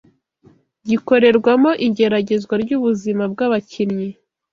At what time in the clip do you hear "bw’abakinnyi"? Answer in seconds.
3.33-4.09